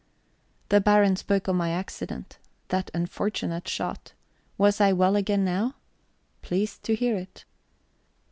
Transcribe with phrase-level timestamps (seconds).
[0.69, 4.13] The Baron spoke of my accident that unfortunate shot.
[4.57, 5.75] Was I well again now?
[6.41, 7.45] Pleased to hear it.